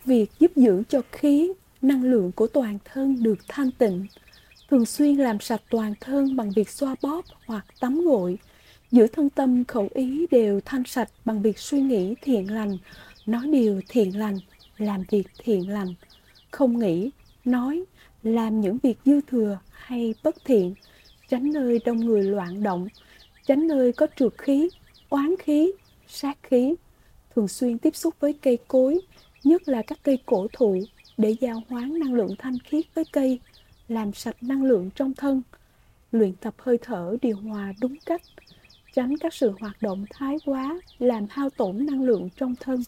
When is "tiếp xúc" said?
27.78-28.14